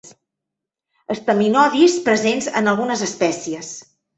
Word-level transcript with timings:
Estaminodis 1.17 1.99
presents 2.09 2.51
en 2.63 2.73
algunes 2.73 3.07
espècies. 3.11 3.75